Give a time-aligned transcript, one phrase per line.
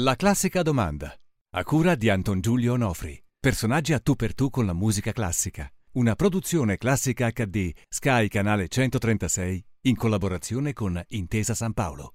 [0.00, 1.10] La classica domanda.
[1.54, 3.18] A cura di Anton Giulio Onofri.
[3.40, 5.66] Personaggi a tu per tu con la musica classica.
[5.92, 12.12] Una produzione classica HD Sky Canale 136 in collaborazione con Intesa San Paolo.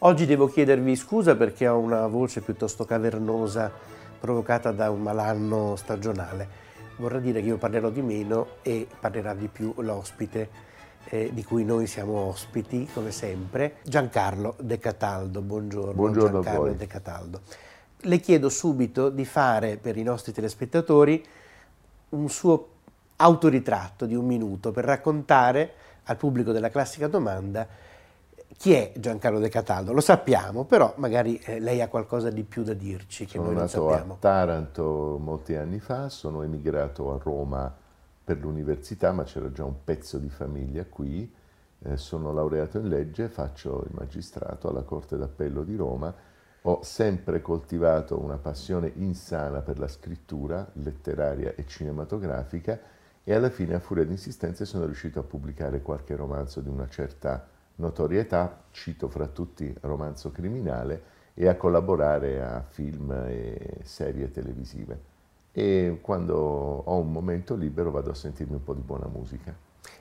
[0.00, 3.72] Oggi devo chiedervi scusa perché ho una voce piuttosto cavernosa
[4.20, 6.65] provocata da un malanno stagionale.
[6.96, 10.48] Vorrà dire che io parlerò di meno e parlerà di più l'ospite
[11.08, 15.42] eh, di cui noi siamo ospiti, come sempre, Giancarlo De Cataldo.
[15.42, 17.40] Buongiorno, Buongiorno Giancarlo De Cataldo.
[18.00, 21.22] Le chiedo subito di fare per i nostri telespettatori
[22.10, 22.68] un suo
[23.16, 25.72] autoritratto di un minuto per raccontare
[26.04, 27.66] al pubblico della classica domanda
[28.56, 29.92] chi è Giancarlo De Cataldo?
[29.92, 33.54] Lo sappiamo, però magari eh, lei ha qualcosa di più da dirci che sono noi
[33.54, 34.14] non nato sappiamo.
[34.14, 37.74] a Taranto molti anni fa, sono emigrato a Roma
[38.24, 41.32] per l'università, ma c'era già un pezzo di famiglia qui.
[41.82, 46.14] Eh, sono laureato in legge, faccio il magistrato alla Corte d'Appello di Roma.
[46.62, 52.80] Ho sempre coltivato una passione insana per la scrittura letteraria e cinematografica
[53.22, 56.88] e alla fine, a furia di insistenze, sono riuscito a pubblicare qualche romanzo di una
[56.88, 57.44] certa
[57.76, 65.14] notorietà, cito fra tutti Romanzo Criminale, e a collaborare a film e serie televisive.
[65.52, 69.54] E quando ho un momento libero vado a sentirmi un po' di buona musica.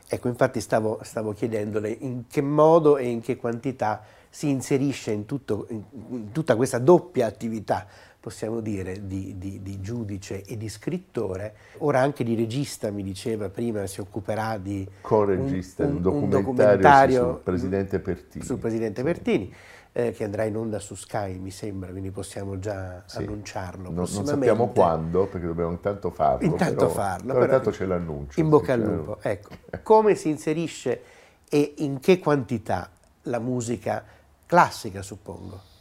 [0.08, 5.26] Ecco, infatti stavo, stavo chiedendole in che modo e in che quantità si inserisce in,
[5.26, 7.88] tutto, in tutta questa doppia attività,
[8.26, 11.54] possiamo dire, di, di, di, giudice e di scrittore.
[11.78, 16.42] Ora anche di regista, mi diceva prima, si occuperà di Co-regista un, un, un documentario,
[16.42, 18.44] documentario sul presidente Pertini.
[18.44, 19.06] sul presidente Sì.
[19.06, 19.54] Pertini.
[19.92, 23.18] eh, che andrà in onda su Sky, mi sembra, quindi possiamo già Sì.
[23.20, 23.92] annunciarlo.
[23.92, 26.46] Non, non sappiamo quando, perché dobbiamo intanto farlo.
[26.48, 28.40] Intanto però, farlo, Però però- intanto ce l'annuncio.
[28.40, 29.50] In bocca al lupo, ecco.
[29.84, 31.02] Come si inserisce
[31.48, 32.90] e in che quantità
[33.22, 34.04] la musica
[34.48, 35.74] classica, suppongo?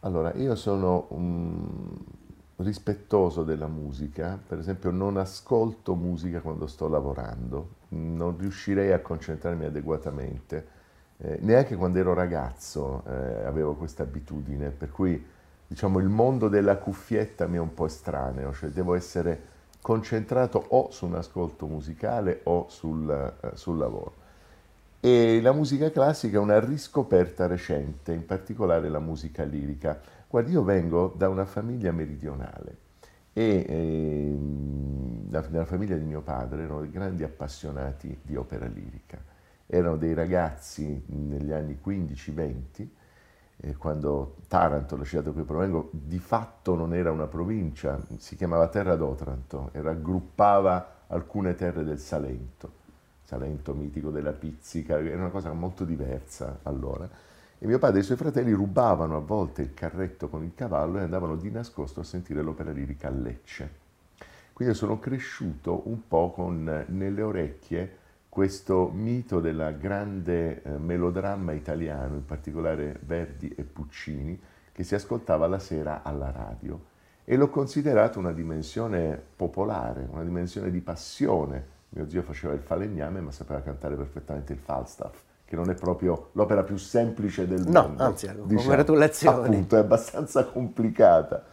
[0.00, 1.94] Allora, io sono un
[2.56, 9.64] rispettoso della musica, per esempio non ascolto musica quando sto lavorando, non riuscirei a concentrarmi
[9.64, 10.78] adeguatamente,
[11.22, 15.22] Eh, neanche quando ero ragazzo eh, avevo questa abitudine, per cui
[15.66, 19.38] diciamo il mondo della cuffietta mi è un po' estraneo, cioè devo essere
[19.82, 24.14] concentrato o su un ascolto musicale o sul, eh, sul lavoro.
[25.02, 29.98] E la musica classica è una riscoperta recente, in particolare la musica lirica.
[30.28, 32.76] Guardi, io vengo da una famiglia meridionale
[33.32, 39.18] e ehm, la- nella famiglia di mio padre erano dei grandi appassionati di opera lirica.
[39.66, 42.90] Erano dei ragazzi negli anni 15-20,
[43.62, 48.36] eh, quando Taranto, la città da cui provengo, di fatto non era una provincia, si
[48.36, 52.79] chiamava Terra d'Otranto e raggruppava alcune terre del Salento.
[53.30, 57.08] Salento mitico della pizzica, era una cosa molto diversa allora.
[57.60, 60.98] E mio padre e i suoi fratelli rubavano a volte il carretto con il cavallo
[60.98, 63.70] e andavano di nascosto a sentire l'opera lirica a Lecce.
[64.52, 67.98] Quindi sono cresciuto un po' con nelle orecchie
[68.28, 74.40] questo mito della grande eh, melodramma italiano, in particolare Verdi e Puccini,
[74.72, 76.88] che si ascoltava la sera alla radio
[77.24, 81.78] e l'ho considerato una dimensione popolare, una dimensione di passione.
[81.90, 86.28] Mio zio faceva il falegname ma sapeva cantare perfettamente il Falstaff, che non è proprio
[86.32, 88.02] l'opera più semplice del No, mondo.
[88.04, 89.56] anzi, congratulazioni.
[89.56, 91.44] Appunto, è abbastanza complicata.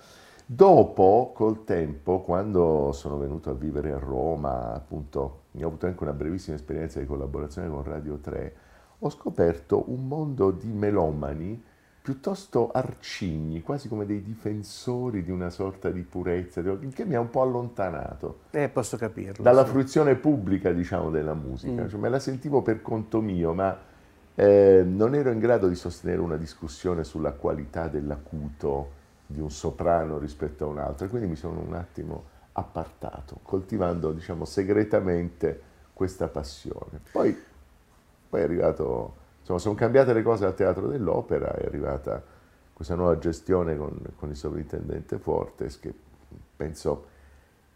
[0.46, 6.14] Dopo, col tempo, quando sono venuto a vivere a Roma, appunto, ho avuto anche una
[6.14, 8.56] brevissima esperienza di collaborazione con Radio 3,
[9.00, 11.62] ho scoperto un mondo di melomani
[12.08, 17.30] piuttosto arcigni, quasi come dei difensori di una sorta di purezza, che mi ha un
[17.30, 19.44] po' allontanato Eh, posso capirlo.
[19.44, 19.72] dalla sì.
[19.72, 21.84] fruizione pubblica, diciamo, della musica.
[21.84, 21.88] Mm.
[21.90, 23.78] Cioè, me la sentivo per conto mio, ma
[24.36, 28.92] eh, non ero in grado di sostenere una discussione sulla qualità dell'acuto
[29.26, 34.14] di un soprano rispetto a un altro e quindi mi sono un attimo appartato, coltivando,
[34.14, 35.62] diciamo, segretamente
[35.92, 37.02] questa passione.
[37.12, 37.38] Poi,
[38.30, 39.16] poi è arrivato,
[39.48, 42.22] insomma, sono cambiate le cose al Teatro dell'Opera, è arrivata
[42.74, 45.94] questa nuova gestione con, con il sovrintendente Fortes che
[46.56, 47.06] penso,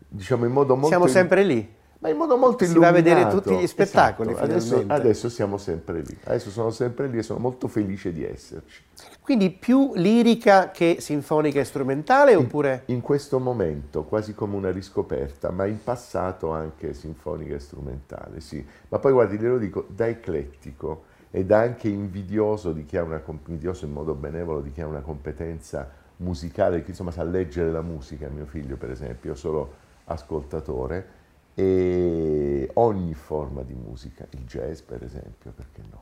[0.08, 0.90] diciamo, in modo molto...
[0.90, 1.80] Siamo sempre lì.
[2.00, 3.20] Ma in modo molto Si va a illuminato.
[3.20, 4.46] vedere tutti gli spettacoli, Esatto.
[4.46, 6.18] Adesso, adesso siamo sempre lì.
[6.24, 8.84] Adesso sono sempre lì e sono molto felice di esserci.
[9.22, 12.84] Quindi più lirica che sinfonica e strumentale oppure...
[12.88, 18.66] In questo momento, quasi come una riscoperta, ma in passato anche sinfonica e strumentale, sì.
[18.88, 23.86] Ma poi guardi, glielo dico, da eclettico ed anche invidioso di chi ha una invidioso
[23.86, 28.28] in modo benevolo di chi ha una competenza musicale, che insomma sa leggere la musica,
[28.30, 29.72] mio figlio per esempio, io sono
[30.06, 31.20] ascoltatore,
[31.56, 36.02] e ogni forma di musica, il jazz per esempio, perché no?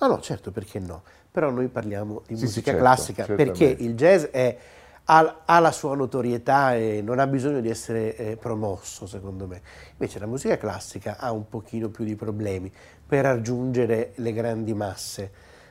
[0.00, 1.02] No, no, certo, perché no?
[1.30, 3.64] Però noi parliamo di Sì, sì, musica certo, classica certamente.
[3.66, 4.58] perché il jazz è-
[5.04, 9.60] ha, ha la sua notorietà e non ha bisogno di essere eh, promosso, secondo me.
[9.92, 12.72] Invece la musica classica ha un pochino più di problemi
[13.06, 15.30] per raggiungere le grandi masse.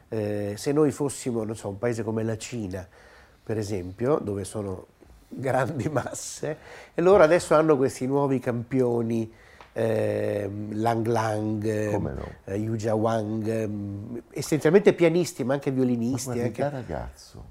[0.10, 2.86] Eh, se noi fossimo, non so, un paese come la Cina,
[3.44, 4.88] per esempio, dove sono
[5.28, 6.58] grandi masse,
[6.94, 9.32] e loro adesso hanno questi nuovi campioni,
[9.72, 12.28] ehm, Lang Lang, no?
[12.44, 16.24] eh, Yu Jia Wang, ehm, essenzialmente pianisti, ma anche Ma violinisti.
[16.26, 17.46] guardi, anche- da ragazzo,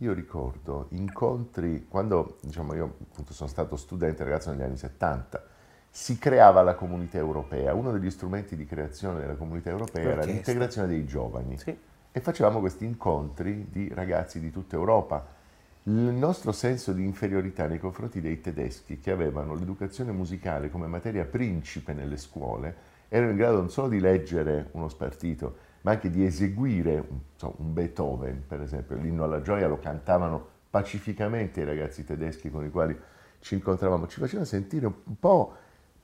[0.00, 5.42] io ricordo incontri, quando diciamo, io appunto sono stato studente ragazzo negli anni 70,
[5.90, 7.74] si creava la comunità europea.
[7.74, 10.32] Uno degli strumenti di creazione della comunità europea era L'orchestra.
[10.32, 11.58] l'integrazione dei giovani.
[11.58, 11.76] Sì.
[12.12, 15.38] E facevamo questi incontri di ragazzi di tutta Europa.
[15.82, 21.24] Il nostro senso di inferiorità nei confronti dei tedeschi, che avevano l'educazione musicale come materia
[21.24, 26.24] principe nelle scuole, erano in grado non solo di leggere uno spartito, ma anche di
[26.24, 28.96] eseguire insomma, un Beethoven, per esempio.
[28.96, 32.96] L'inno alla gioia lo cantavano pacificamente i ragazzi tedeschi con i quali
[33.40, 34.06] ci incontravamo.
[34.06, 35.52] Ci facevano sentire un po'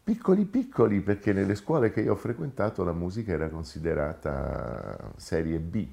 [0.03, 5.87] piccoli piccoli, perché nelle scuole che io ho frequentato la musica era considerata serie B.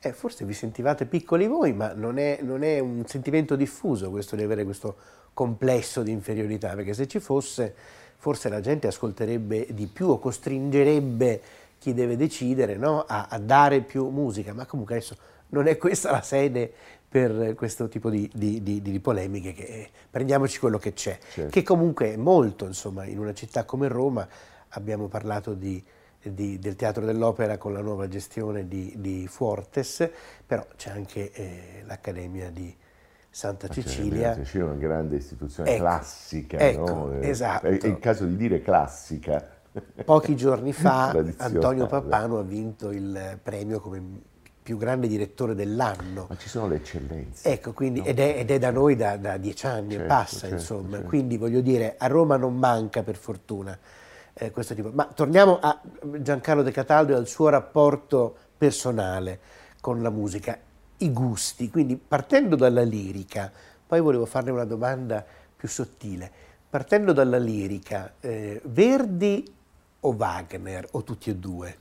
[0.00, 4.34] Eh, forse vi sentivate piccoli voi, ma non è, non è un sentimento diffuso questo
[4.34, 4.96] di avere questo
[5.34, 7.74] complesso di inferiorità, perché se ci fosse,
[8.16, 11.40] forse la gente ascolterebbe di più o costringerebbe
[11.84, 15.16] chi deve decidere no, a, a dare più musica, ma comunque adesso
[15.48, 16.72] non è questa la sede
[17.06, 21.50] per questo tipo di, di- di- di polemiche, che prendiamoci quello che c'è, Certo.
[21.50, 24.26] che comunque è molto, insomma, in una città come Roma
[24.70, 25.84] abbiamo parlato di,
[26.22, 30.08] di- del Teatro dell'Opera con la nuova gestione di, di Fuortes,
[30.46, 32.74] però c'è anche eh, l'Accademia di
[33.28, 34.34] Santa Cecilia.
[34.36, 37.12] Cecilia è una grande istituzione Ecco, classica, ecco, no?
[37.20, 37.66] Eh, esatto.
[37.66, 39.50] È, è il caso di dire classica.
[40.04, 41.10] Pochi giorni fa.
[41.38, 44.02] Antonio Pappano ha vinto il premio come
[44.64, 46.26] più grande direttore dell'anno.
[46.28, 47.50] Ma ci sono le eccellenze.
[47.50, 50.38] Ecco, quindi, ed, è, ed è da noi da, da dieci anni e Certo, passa,
[50.38, 50.90] certo, insomma.
[50.92, 51.08] certo.
[51.08, 53.78] Quindi voglio dire, a Roma non manca per fortuna
[54.32, 54.90] eh, questo tipo.
[54.94, 55.78] Ma torniamo a
[56.18, 59.38] Giancarlo De Cataldo e al suo rapporto personale
[59.82, 60.56] con la musica,
[60.98, 61.68] i gusti.
[61.68, 63.52] Quindi partendo dalla lirica,
[63.86, 65.22] poi volevo farle una domanda
[65.54, 66.30] più sottile.
[66.70, 69.52] Partendo dalla lirica, eh, Verdi
[70.06, 71.76] o Wagner o tutti e due?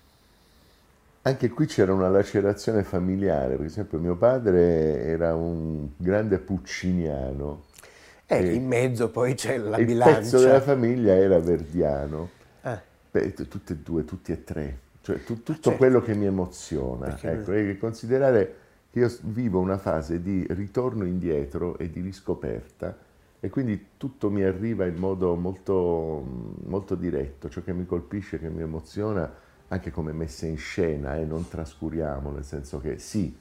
[1.25, 7.64] Anche qui c'era una lacerazione familiare, per esempio mio padre era un grande pucciniano
[8.25, 10.20] Eh, E- in mezzo poi c'è la il bilancia.
[10.20, 12.30] pezzo della famiglia era verdiano.
[12.62, 12.81] Ah.
[13.12, 14.80] Beh, t- tutte e due, tutti e tre.
[15.02, 15.78] Cioè, tu- tutto certo.
[15.78, 17.08] quello che mi emoziona.
[17.08, 18.56] Perché- Ecco, e considerare
[18.92, 22.96] che io vivo una fase di ritorno indietro e di riscoperta
[23.44, 26.24] e quindi tutto mi arriva in modo molto,
[26.63, 27.50] molto diretto.
[27.50, 29.30] Ciò che mi colpisce, che mi emoziona,
[29.68, 33.36] anche come messa in scena, e non trascuriamo, nel senso che sì,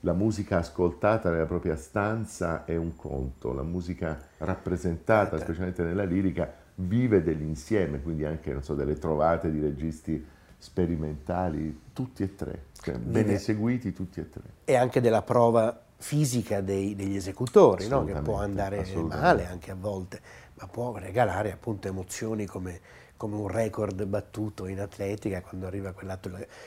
[0.00, 5.44] la musica ascoltata nella propria stanza è un conto, la musica rappresentata, Certo.
[5.44, 10.24] specialmente nella lirica, vive dell'insieme, quindi anche non so, delle trovate di registi
[10.56, 14.42] sperimentali, tutti e tre, cioè, ben Vive- eseguiti tutti e tre.
[14.64, 18.04] e anche della prova fisica dei- degli esecutori, no?
[18.04, 20.20] che può andare male anche a volte,
[20.54, 22.80] ma può regalare appunto emozioni come,
[23.16, 25.94] come un record battuto in atletica quando arriva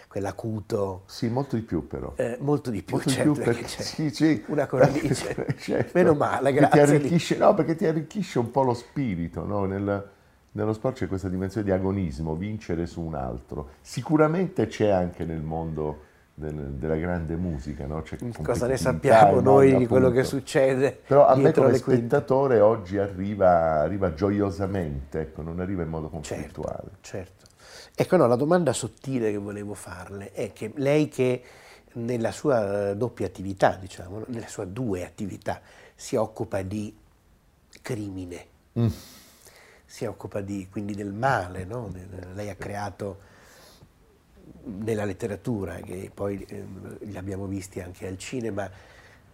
[0.08, 2.14] quell'acuto, Sì, molto di più però.
[2.16, 5.34] eh, molto di più, Molto certo, di più perché perché sì, sì, una cornice.
[5.34, 6.82] perché- certo, Meno male, grazie.
[6.82, 9.66] arricchisce, no, perché ti arricchisce un po' lo spirito, no?
[9.66, 10.10] Nel-
[10.54, 13.72] nello sport c'è questa dimensione di agonismo, vincere su un altro.
[13.82, 16.04] Sicuramente c'è anche nel mondo
[16.38, 18.02] del- della grande musica, no?
[18.02, 22.02] C'è Cosa ne sappiamo noi di quello che succede Però a me come le quinte?
[22.18, 26.90] spettatore oggi arriva, arriva gioiosamente, ecco, non arriva in modo Certo, conflittuale.
[27.02, 27.46] certo.
[27.96, 31.42] Ecco, no, la domanda sottile che volevo farle è che lei che
[31.94, 35.62] nella sua eh, doppia attività, diciamo, nella sua due attività,
[35.96, 36.94] si occupa di
[37.82, 38.46] crimine,
[38.78, 38.88] Mm.
[39.86, 41.90] si occupa di, quindi del male, no?
[42.34, 43.20] Lei ha creato
[44.64, 46.64] nella letteratura, che poi eh,
[47.00, 48.70] li abbiamo visti anche al cinema,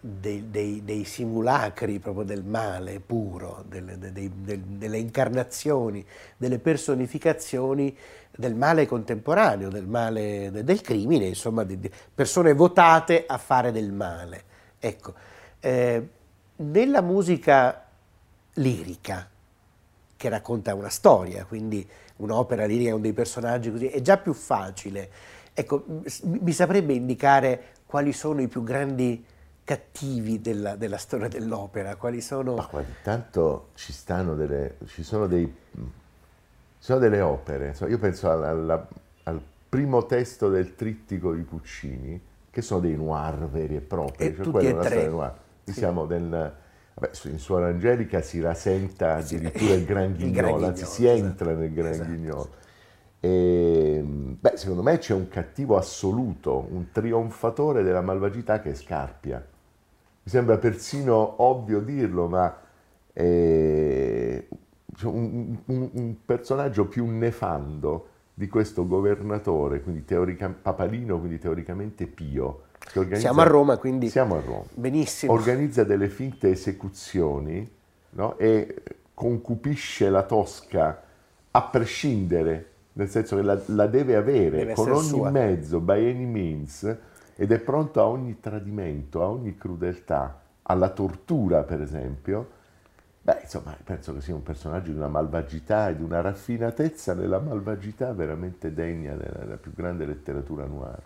[0.04, 6.04] dei, dei- dei simulacri proprio del male puro, delle, de- dei- del- delle incarnazioni,
[6.36, 7.96] delle personificazioni
[8.34, 13.70] del male contemporaneo, del male de- del crimine, insomma, di, di persone votate a fare
[13.70, 14.44] del male.
[14.80, 15.14] Ecco,
[15.60, 16.08] eh,
[16.56, 17.86] nella musica
[18.54, 19.28] lirica,
[20.16, 21.88] che racconta una storia, quindi
[22.24, 25.10] un'opera lirica con dei personaggi così, è già più facile.
[25.52, 25.84] Ecco,
[26.22, 29.24] mi saprebbe indicare quali sono i più grandi
[29.64, 32.54] cattivi della, della storia dell'opera, quali sono...
[32.54, 35.54] Ma guardi, tanto ci stanno delle, ci sono dei,
[36.78, 38.88] sono delle opere, io penso alla,
[39.24, 44.34] al primo testo del trittico di Puccini, che sono dei noir veri e propri, e
[44.34, 45.08] cioè tutti e tre.
[45.08, 45.34] Noir.
[45.64, 45.72] Sì.
[45.72, 46.54] Siamo del,
[47.24, 51.60] in Suora Angelica si rasenta addirittura il Gran Ghignolo, anzi si entra esatto.
[51.60, 52.10] nel Gran esatto.
[52.10, 52.50] Ghignolo.
[53.20, 59.38] E, beh, secondo me c'è un cattivo assoluto, un trionfatore della malvagità che è Scarpia.
[59.38, 62.56] Mi sembra persino ovvio dirlo, ma
[63.12, 64.46] è
[65.04, 70.04] un, un, un personaggio più nefando di questo governatore, quindi
[70.62, 72.62] papalino, quindi teoricamente pio.
[72.94, 74.64] Organizza, siamo a Roma, quindi siamo a Roma.
[74.74, 75.32] Benissimo.
[75.32, 77.68] Organizza delle finte esecuzioni
[78.10, 78.36] no?
[78.38, 78.82] e
[79.14, 81.02] concupisce la Tosca
[81.50, 85.30] a prescindere, nel senso che la, la deve avere deve con ogni sua.
[85.30, 86.96] mezzo, by any means,
[87.36, 92.60] ed è pronto a ogni tradimento, a ogni crudeltà, alla tortura per esempio,
[93.24, 97.38] Beh, insomma, penso che sia un personaggio di una malvagità e di una raffinatezza nella
[97.38, 101.00] malvagità veramente degna della, della più grande letteratura noir.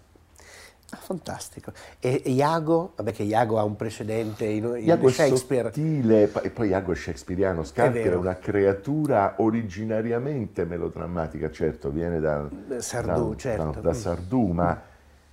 [0.90, 1.72] Ah, fantastico.
[1.98, 2.92] E Iago?
[2.94, 5.70] Vabbè che Iago ha un precedente in, in Iago Shakespeare.
[5.70, 7.64] È sottile, e poi Iago è shakespeariano.
[7.64, 13.70] Scarpa è, è, una creatura originariamente melodrammatica, certo, viene da Sardù, da, certo.
[13.72, 14.80] da, da Sardù, ma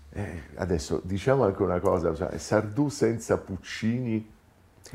[0.10, 4.33] eh, adesso diciamo anche una cosa, cioè, Sardù senza Puccini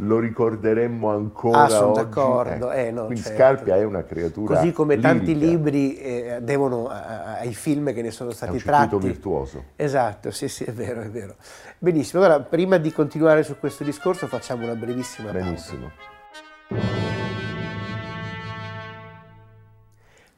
[0.01, 2.71] lo ricorderemmo ancora ah, sono d'accordo.
[2.71, 3.39] Eh, no, Quindi certo.
[3.39, 5.15] Scarpia è una creatura Così come lirica.
[5.15, 8.99] tanti libri eh, devono ai film che ne sono stati è un tratti.
[8.99, 9.65] virtuoso.
[9.77, 11.37] Esatto, sì, sì, è vero, è vero.
[11.79, 15.91] Benissimo, allora prima di continuare su questo discorso facciamo una brevissima Benissimo.
[16.69, 17.07] pausa.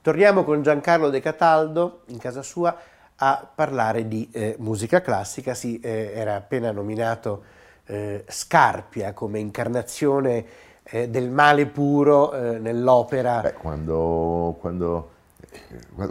[0.03, 2.75] Torniamo con Giancarlo De Cataldo in casa sua
[3.17, 5.53] a parlare di eh, musica classica.
[5.53, 7.59] Si eh, era appena nominato
[7.91, 10.45] eh, Scarpia come incarnazione
[10.85, 13.41] eh, del male puro eh, nell'opera.
[13.41, 15.11] Beh, quando, quando,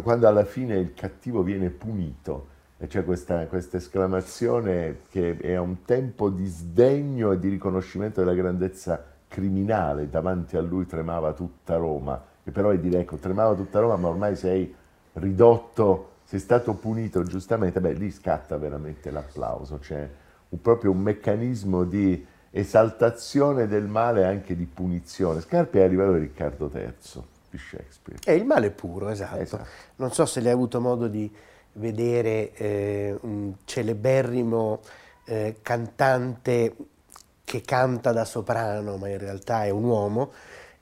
[0.03, 5.62] quando, alla fine il cattivo viene punito e c'è questa, questa esclamazione che è a
[5.62, 11.75] un tempo di sdegno e di riconoscimento della grandezza criminale, davanti a lui tremava tutta
[11.75, 14.74] Roma, e però è dire, ecco, tremava tutta Roma, ma ormai sei
[15.13, 20.09] ridotto, sei stato punito giustamente, beh, lì scatta veramente l'applauso, cioè
[20.62, 25.41] proprio un meccanismo di esaltazione del male e anche di punizione.
[25.41, 26.94] Scarpi è a livello di Riccardo III
[27.50, 28.20] di Shakespeare.
[28.24, 29.38] È il male puro, esatto.
[29.38, 29.68] esatto.
[29.98, 31.32] Non so se lei ha avuto modo di
[31.74, 34.82] vedere eh, un celeberrimo
[35.25, 36.75] eh, cantante
[37.44, 40.32] che canta da soprano, ma in realtà è un uomo,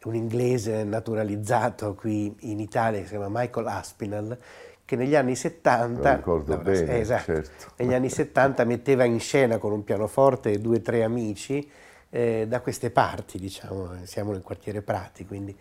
[0.03, 4.37] un inglese naturalizzato qui in Italia, che si chiama Michael Aspinall,
[4.87, 7.73] che negli anni 70, ricordo no, bene, esatto, certo.
[7.75, 11.69] negli anni 70 metteva in scena con un pianoforte e due o tre amici
[12.09, 15.53] eh, da queste parti, diciamo, siamo nel quartiere Prati, quindi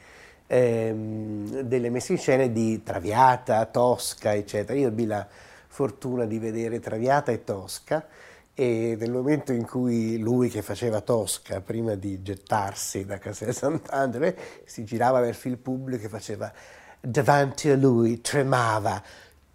[0.46, 4.78] ehm, delle messe in scena di Traviata, Tosca, eccetera.
[4.78, 5.26] Io ebbi la
[5.66, 8.06] fortuna di vedere Traviata e Tosca
[8.54, 14.34] e nel momento in cui lui che faceva Tosca, prima di gettarsi da Castel Sant'Andrea,
[14.64, 16.52] si girava verso il pubblico e faceva
[17.00, 19.02] davanti a lui tremava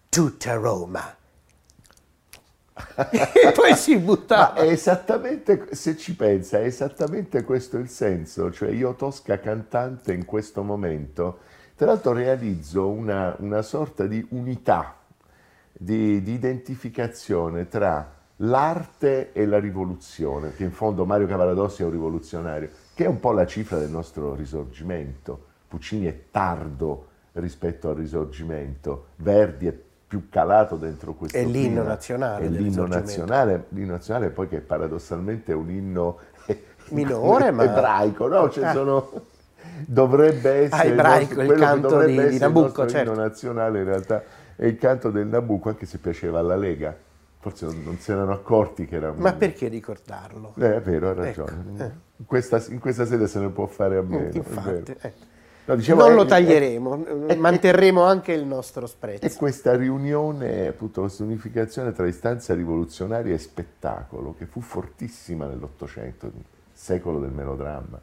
[0.10, 1.16] tutta Roma.
[3.12, 4.54] e poi si buttava.
[4.56, 10.14] Ma è esattamente, se ci pensa, è esattamente questo il senso, cioè io Tosca cantante
[10.14, 11.40] in questo momento,
[11.76, 14.98] tra l'altro realizzo una, una sorta di unità,
[15.72, 21.92] di, di, identificazione tra l'arte e la rivoluzione, che in fondo Mario Cavaradossi è un
[21.92, 25.48] rivoluzionario, che è un po' la cifra del nostro risorgimento.
[25.68, 29.08] Puccini è tardo rispetto al risorgimento.
[29.18, 29.76] Verdi è
[30.08, 32.46] più calato dentro questo È l'inno nazionale.
[32.46, 36.20] È l'inno nazionale, l'inno nazionale poi che paradossalmente è un inno
[36.90, 37.64] minore, ma...
[37.64, 38.50] ebraico, no?
[38.50, 38.74] Cioè ah.
[38.74, 39.10] sono...
[39.86, 43.12] Dovrebbe essere ah, ebraico, il, nostro, il canto di, di Nabucco, certo.
[43.12, 44.24] l'inno nazionale in realtà
[44.62, 46.96] è il canto del Nabucco, anche se piaceva alla Lega.
[47.40, 49.12] Forse non, non si erano accorti che era...
[49.12, 50.54] Ma perché ricordarlo?
[50.60, 51.52] Eh, è vero, ha ragione.
[51.52, 51.92] Ecco, eh.
[52.18, 54.30] in, questa, in, questa, sede se ne può fare a meno.
[54.32, 55.26] Infatti, ecco.
[55.64, 59.26] No, dicevo, non lo taglieremo, è, manterremo anche il nostro sprezzo.
[59.26, 66.32] E questa riunione, appunto, questa unificazione tra istanza rivoluzionaria e spettacolo, che fu fortissima nell'Ottocento,
[66.74, 68.02] secolo del melodramma.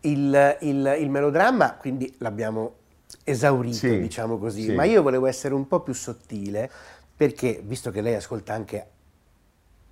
[0.00, 2.74] Il, il, il melodramma, quindi l'abbiamo
[3.22, 4.72] esaurito, sì, diciamo così, sì.
[4.72, 6.70] ma io volevo essere un po' più sottile,
[7.14, 8.86] perché, visto che lei ascolta anche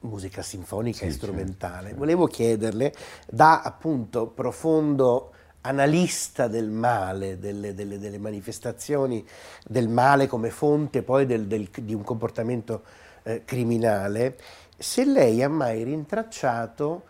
[0.01, 1.99] musica sinfonica sì, e strumentale, certo.
[1.99, 2.95] volevo chiederle,
[3.29, 5.33] da appunto profondo
[5.67, 9.27] analista del male, delle, delle, delle, manifestazioni
[9.67, 12.83] del male come fonte poi del, del, di un comportamento
[13.23, 14.37] eh, criminale,
[14.77, 17.05] se lei ha mai rintracciato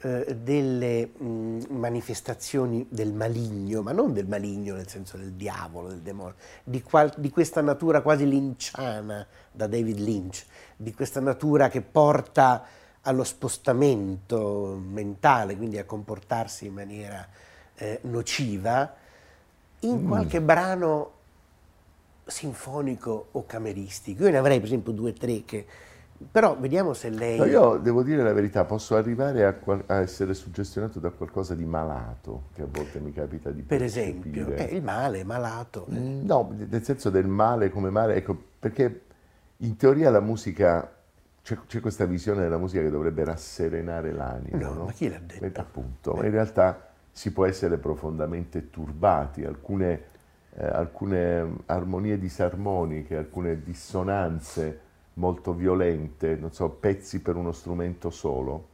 [0.00, 6.00] eh, delle mh, manifestazioni del maligno, ma non del maligno nel senso del diavolo, del
[6.00, 10.46] demonio, di, qual, di questa natura quasi linciana da David Lynch,
[10.76, 12.64] di questa natura che porta
[13.02, 17.26] allo spostamento mentale, quindi a comportarsi in maniera
[17.78, 18.94] eh, nociva,
[19.80, 20.08] in mm.
[20.08, 21.12] qualche brano
[22.24, 24.24] sinfonico o cameristico.
[24.24, 25.66] Io ne avrei per esempio due o tre che...
[26.30, 27.38] Però vediamo se lei...
[27.38, 31.54] No, io devo dire la verità, posso arrivare a, qual- a, essere suggestionato da qualcosa
[31.54, 35.86] di malato, che a volte mi capita di Per esempio, eh, il male, malato.
[35.88, 39.02] Mm, no, nel senso del male come male, ecco, perché
[39.58, 40.92] in teoria la musica
[41.40, 44.58] c'è, questa visione della musica che dovrebbe rasserenare l'anima.
[44.58, 44.84] No, no?
[44.86, 45.44] ma chi l'ha detto?
[45.44, 46.26] E, appunto, Beh.
[46.26, 46.87] in realtà
[47.18, 50.02] si può essere profondamente turbati, alcune,
[50.54, 54.80] eh, alcune armonie disarmoniche, alcune dissonanze
[55.14, 58.68] molto violente, non so, pezzi per uno strumento solo,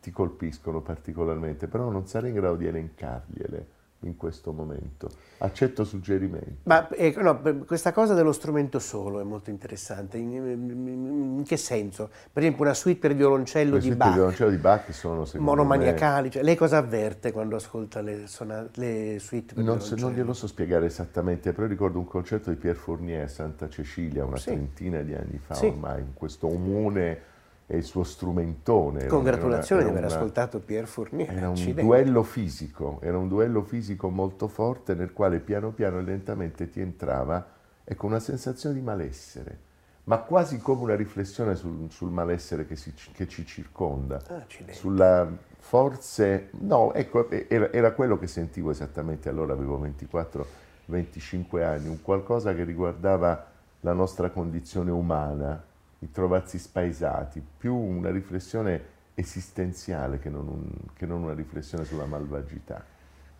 [0.00, 3.66] ti colpiscono particolarmente, però non sarei in grado di elencargliele
[4.02, 5.10] in questo momento.
[5.38, 6.58] Accetto suggerimenti.
[6.64, 10.18] Ma ecco, no, questa cosa dello strumento solo è molto interessante.
[10.18, 12.10] In, in, che senso?
[12.32, 14.08] Per esempio una suite per violoncello le di Bach.
[14.08, 16.30] Le violoncello di Bach sono monomaniacali.
[16.30, 20.00] Cioè, lei cosa avverte quando ascolta le, suona, le suite per non, violoncello?
[20.08, 24.24] Non glielo so spiegare esattamente, però ricordo un concerto di Pierre Fournier a Santa Cecilia
[24.24, 24.50] una sì.
[24.50, 25.66] trentina di anni fa sì.
[25.66, 27.36] ormai, in questo umone
[27.70, 29.06] e il suo strumentone.
[29.06, 31.30] Congratulazioni di aver ascoltato Pierre Fournier.
[31.30, 31.82] Era un Accidenti.
[31.82, 36.80] duello fisico, era un duello fisico molto forte nel quale piano piano e lentamente ti
[36.80, 37.46] entrava
[37.84, 39.58] ecco, una sensazione di malessere,
[40.04, 44.78] ma quasi come una riflessione sul, sul malessere che, si, che, ci circonda, Accidenti.
[44.78, 46.48] sulla forze...
[46.60, 49.78] No, ecco, era, era quello che sentivo esattamente allora, avevo
[50.88, 53.44] 24-25 anni, un qualcosa che riguardava
[53.80, 55.62] la nostra condizione umana,
[56.00, 62.04] i trovarsi spaesati, più una riflessione esistenziale che non, un, che non, una riflessione sulla
[62.04, 62.84] malvagità.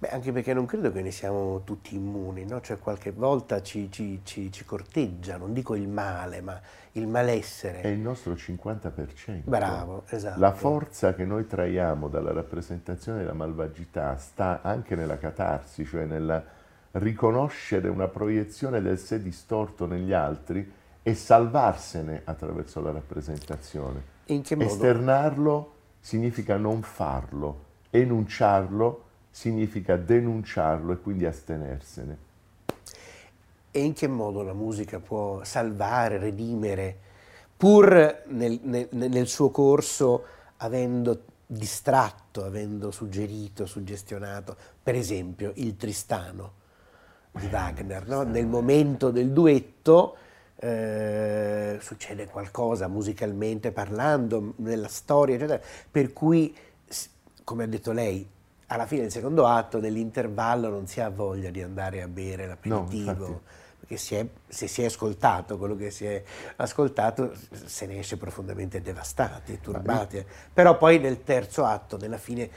[0.00, 2.60] Beh, anche perché non credo che ne siamo tutti immuni, no?
[2.60, 6.60] Cioè qualche volta ci, ci, ci, ci, corteggia, non dico il male, ma
[6.92, 7.80] il malessere.
[7.80, 9.42] È il nostro 50%.
[9.44, 10.38] Bravo, esatto.
[10.38, 16.44] La forza che noi traiamo dalla rappresentazione della malvagità sta anche nella catarsi, cioè nel
[16.92, 24.16] riconoscere una proiezione del sé distorto negli altri e salvarsene attraverso la rappresentazione.
[24.26, 24.70] In che modo?
[24.70, 32.18] Esternarlo significa non farlo, enunciarlo significa denunciarlo e quindi astenersene.
[33.70, 36.96] E in che modo la musica può salvare, redimere,
[37.56, 40.24] pur nel, nel, nel suo corso
[40.56, 46.52] avendo distratto, avendo suggerito, suggestionato, per esempio il Tristano
[47.30, 48.22] di Wagner, no?
[48.22, 50.16] nel momento del duetto
[50.60, 56.54] eh, succede qualcosa musicalmente parlando, nella storia, eccetera, per cui,
[57.44, 58.28] come ha detto lei,
[58.66, 63.26] alla fine del secondo atto, nell'intervallo, non si ha voglia di andare a bere l'aperitivo.
[63.26, 63.40] No,
[63.78, 66.22] perché si è, se si è ascoltato quello che si è
[66.56, 67.32] ascoltato,
[67.64, 70.22] se ne esce profondamente devastati, turbati.
[70.52, 72.50] Però poi nel terzo atto, nella fine,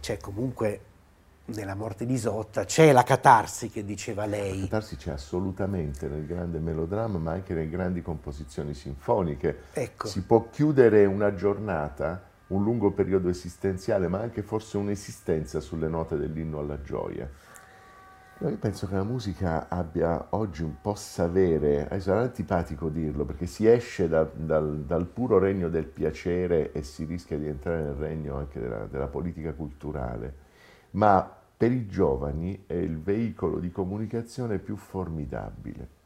[0.00, 0.80] c'è comunque
[1.46, 4.60] nella morte di Isotta c'è la catarsi che diceva lei.
[4.60, 9.64] La catarsi c'è assolutamente nel grande melodramma, ma anche nelle grandi composizioni sinfoniche.
[9.72, 10.06] Ecco.
[10.06, 16.16] Si può chiudere una giornata, un lungo periodo esistenziale, ma anche forse un'esistenza sulle note
[16.16, 17.28] dell'inno alla gioia.
[18.40, 23.66] Io penso che la musica abbia oggi un possa avere, sarà antipatico dirlo, perché si
[23.66, 28.36] esce da, dal, dal, puro regno del piacere e si rischia di entrare nel regno
[28.36, 30.43] anche della, della politica culturale
[30.94, 36.02] ma per i giovani è il veicolo di comunicazione più formidabile.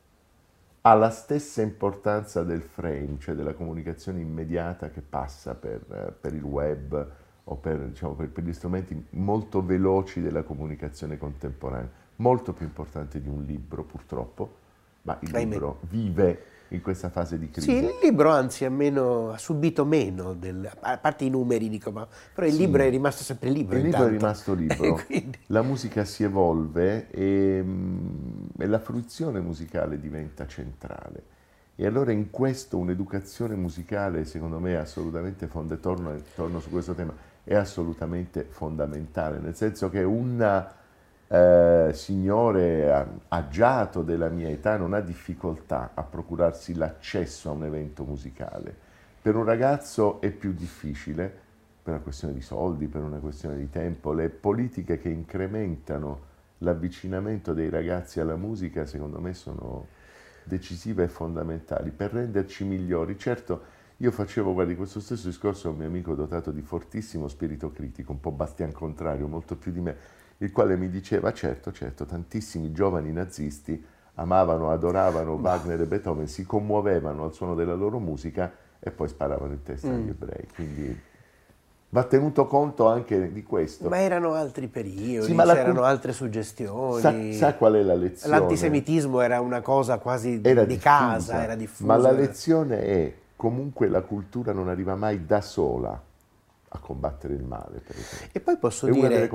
[0.82, 6.42] Ha la stessa importanza del frame, cioè della comunicazione immediata che passa per, per il
[6.42, 7.10] web
[7.44, 13.20] o per, diciamo, per, per gli strumenti molto veloci della comunicazione contemporanea, molto più importante
[13.20, 14.56] di un libro purtroppo,
[15.02, 17.70] ma il libro vive in questa fase di crisi.
[17.70, 21.90] Sì, il libro anzi ha, meno, ha subito meno, del, a parte i numeri, dico,
[21.90, 22.58] ma, però il sì.
[22.58, 23.76] libro è rimasto sempre libro.
[23.76, 24.06] Il intanto.
[24.06, 25.00] libro è rimasto libro,
[25.46, 31.36] la musica si evolve e, mm, e la fruizione musicale diventa centrale.
[31.80, 36.92] E allora in questo un'educazione musicale, secondo me, è assolutamente fondamentale, torno, torno su questo
[36.92, 40.77] tema, è assolutamente fondamentale, nel senso che una
[41.28, 48.04] eh, signore agiato della mia età non ha difficoltà a procurarsi l'accesso a un evento
[48.04, 48.74] musicale.
[49.20, 51.46] Per un ragazzo è più difficile,
[51.82, 54.12] per una questione di soldi, per una questione di tempo.
[54.12, 56.20] Le politiche che incrementano
[56.58, 59.86] l'avvicinamento dei ragazzi alla musica, secondo me, sono
[60.44, 63.18] decisive e fondamentali per renderci migliori.
[63.18, 67.72] Certo, Io facevo, guardi, questo stesso discorso a un mio amico dotato di fortissimo spirito
[67.72, 69.96] critico, un po' bastian contrario, molto più di me,
[70.38, 76.44] il quale mi diceva, certo, certo, tantissimi giovani nazisti amavano, adoravano Wagner e Beethoven, si
[76.44, 80.08] commuovevano al suono della loro musica e poi sparavano in testa agli mm.
[80.08, 80.48] ebrei.
[80.54, 81.00] Quindi
[81.90, 83.88] va tenuto conto anche di questo.
[83.88, 85.88] Ma erano altri periodi, sì, c'erano la...
[85.88, 87.32] altre suggestioni.
[87.32, 88.38] Sa, sa, qual è la lezione?
[88.38, 91.86] L'antisemitismo era una cosa quasi era di diffusa, casa, era diffusa.
[91.86, 96.00] Ma la lezione è comunque la cultura non arriva mai da sola
[96.70, 97.82] a combattere il male.
[98.32, 99.28] E poi posso, dire,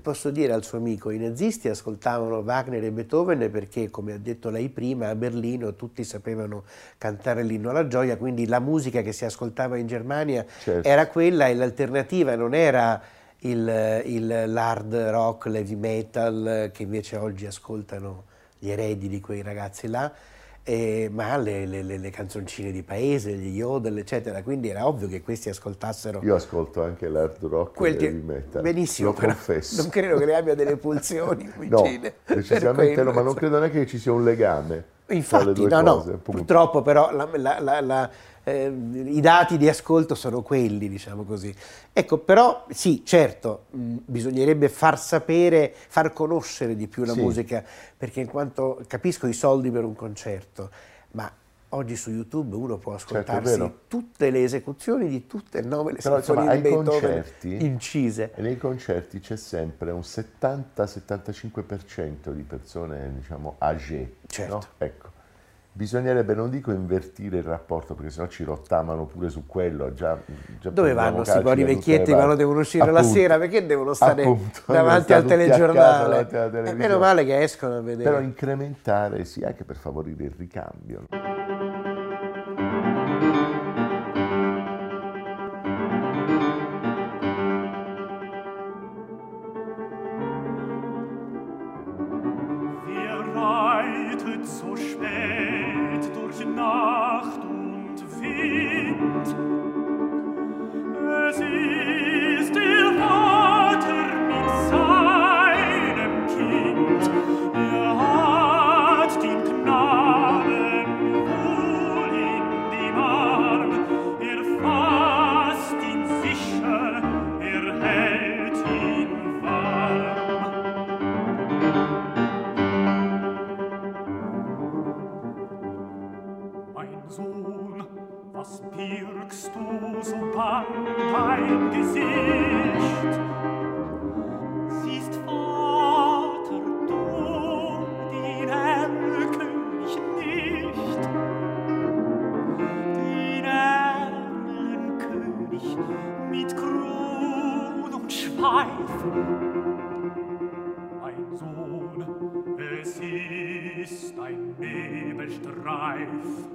[0.00, 4.50] posso dire, al suo amico, i nazisti ascoltavano Wagner e Beethoven perché, come ha detto
[4.50, 6.64] lei prima, a Berlino tutti sapevano
[6.98, 10.86] cantare l'inno alla gioia, quindi la musica che si ascoltava in Germania certo.
[10.86, 13.00] era quella e l'alternativa non era
[13.40, 18.24] il, il, l'hard rock, l'heavy metal che invece oggi ascoltano
[18.58, 20.10] gli eredi di quei ragazzi là,
[20.68, 24.42] eh, ma le, le, le, canzoncine di paese, gli yodel, eccetera.
[24.42, 26.20] Quindi era ovvio che questi ascoltassero.
[26.24, 28.10] Io ascolto anche l'hard rock e che...
[28.10, 28.62] metal.
[28.62, 29.80] Benissimo, lo confesso.
[29.80, 32.14] Non credo che le abbia delle pulsioni vicine.
[32.26, 34.94] no, decisamente no, ma non credo neanche che ci sia un legame.
[35.08, 37.28] Infatti, no, cose, no, purtroppo però la,
[37.60, 38.10] la, la,
[38.42, 41.54] eh, i dati di ascolto sono quelli, diciamo così.
[41.92, 47.20] Ecco, però sì, certo, mh, bisognerebbe far sapere, far conoscere di più la sì.
[47.20, 47.64] musica,
[47.96, 50.70] perché in quanto capisco i soldi per un concerto,
[51.12, 51.30] ma
[51.76, 55.92] oggi su YouTube uno può certo, ascoltarsi certo, tutte le esecuzioni di tutte e nove
[55.92, 58.32] le Però, sinfonie insomma, di Beethoven concerti, incise.
[58.34, 64.16] E nei concerti c'è sempre un 70-75% di persone, diciamo, âgée.
[64.26, 64.54] Certo.
[64.54, 64.62] No?
[64.78, 65.14] Ecco.
[65.76, 69.92] Bisognerebbe, non dico invertire il rapporto, perché sennò ci rottamano pure su quello.
[69.92, 70.16] Già,
[70.58, 73.36] già Dove vanno questi buoni vecchietti quando devono uscire appunto, la sera?
[73.36, 76.28] Perché devono stare appunto, davanti al telegiornale?
[76.28, 78.08] È meno male che escono a vedere.
[78.08, 81.04] Però incrementare, sì, anche per favorire il ricambio.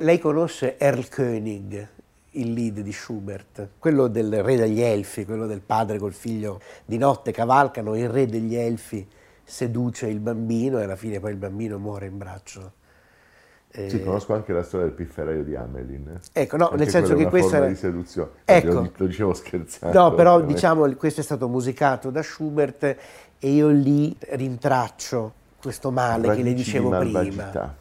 [0.02, 1.88] Lei conosce Erlkönig,
[2.32, 6.98] il lead di Schubert, quello del re degli elfi, quello del padre col figlio di
[6.98, 9.08] notte cavalcano, il re degli elfi
[9.44, 12.72] seduce il bambino e alla fine poi il bambino muore in braccio.
[13.70, 16.20] Eh, sì, conosco anche la storia del pifferaio di Amelin.
[16.34, 17.68] Ecco, no, nel senso che questa era...
[17.68, 18.32] di seduzione.
[18.44, 20.00] Ecco, lo, lo dicevo scherzando.
[20.00, 20.56] No, però ovviamente.
[20.56, 26.50] diciamo questo è stato musicato da Schubert e io lì rintraccio questo male Radici che
[26.50, 27.80] le dicevo prima.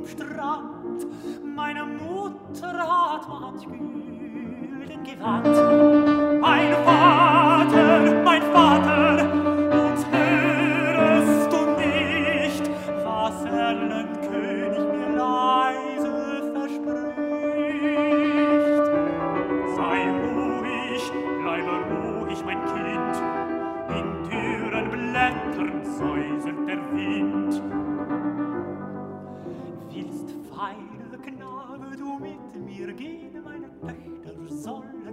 [0.00, 1.06] dem Strand.
[1.44, 5.49] Meine Mutter hat manch gülden Gewand.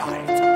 [0.00, 0.49] Gewalt.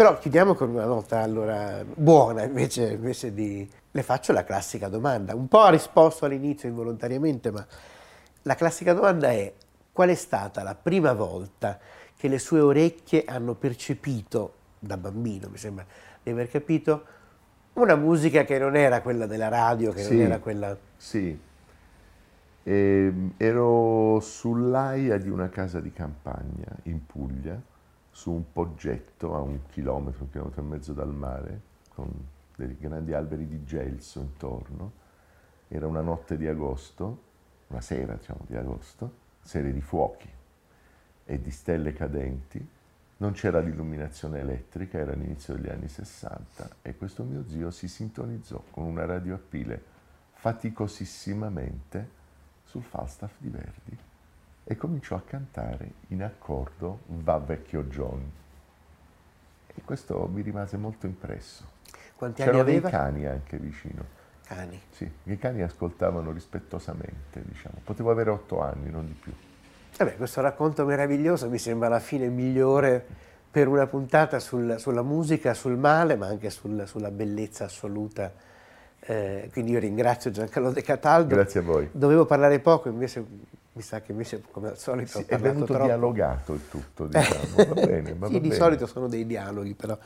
[0.00, 3.68] Però chiudiamo con una nota allora buona invece, invece di...
[3.90, 5.34] Le faccio la classica domanda.
[5.34, 7.66] Un po' ha risposto all'inizio involontariamente, ma
[8.44, 9.52] la classica domanda è
[9.92, 11.78] qual è stata la prima volta
[12.16, 15.84] che le sue orecchie hanno percepito, da bambino mi sembra
[16.22, 17.04] di aver capito,
[17.74, 20.74] una musica che non era quella della radio, che sì, non era quella...
[20.96, 21.38] Sì,
[22.62, 27.60] e, ero sull'aia di una casa di campagna in Puglia
[28.10, 31.60] su un poggetto a un chilometro, un chilometro e mezzo dal mare,
[31.94, 32.10] con
[32.56, 34.92] dei grandi alberi di gelso intorno.
[35.68, 37.22] Era una notte di agosto,
[37.68, 40.28] una sera diciamo di agosto, serie di fuochi
[41.24, 42.68] e di stelle cadenti.
[43.18, 48.64] Non c'era l'illuminazione elettrica, era l'inizio degli anni 60 e questo mio zio si sintonizzò
[48.70, 49.82] con una radio a pile
[50.32, 52.18] faticosissimamente
[52.64, 53.98] sul Falstaff di Verdi
[54.70, 58.22] e cominciò a cantare in accordo Va vecchio John.
[59.66, 61.64] E questo mi rimase molto impresso.
[62.14, 64.04] Quanti C'erano dei cani anche vicino.
[64.44, 64.80] Cani?
[64.90, 67.80] Sì, i cani ascoltavano rispettosamente, diciamo.
[67.82, 69.32] Potevo avere otto anni, non di più.
[69.96, 73.04] Vabbè, questo racconto meraviglioso mi sembra la fine migliore
[73.50, 78.32] per una puntata sul, sulla musica, sul male, ma anche sul, sulla bellezza assoluta.
[79.00, 81.34] Eh, quindi io ringrazio Giancarlo De Cataldo.
[81.34, 81.88] Grazie a voi.
[81.90, 85.84] Dovevo parlare poco, invece mi sa che invece come al solito sì, è venuto troppo.
[85.84, 87.74] dialogato il tutto, diciamo.
[87.74, 88.54] va bene, va sì, va di bene.
[88.54, 89.98] solito sono dei dialoghi, però.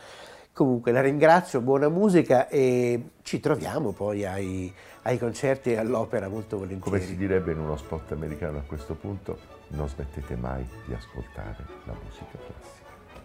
[0.53, 6.59] Comunque la ringrazio, buona musica e ci troviamo poi ai, ai concerti e all'opera molto
[6.59, 6.89] volentieri.
[6.89, 9.37] Come si direbbe in uno spot americano a questo punto,
[9.71, 11.57] non smettete mai di ascoltare
[11.87, 13.23] la musica classica.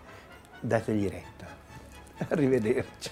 [0.59, 1.45] Dategli retta.
[2.33, 3.09] Arrivederci.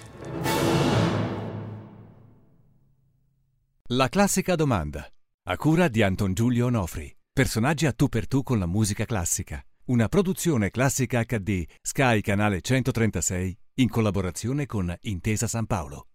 [3.90, 5.08] La classica domanda,
[5.44, 7.17] a cura di Anton Giulio Onofri.
[7.38, 9.64] Personaggi a tu per tu con la musica classica.
[9.90, 16.08] Una produzione classica HD, Sky Canale 136, in collaborazione con Intesa San Paolo.